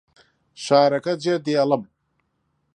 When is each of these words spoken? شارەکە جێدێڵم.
شارەکە 0.63 1.13
جێدێڵم. 1.23 1.83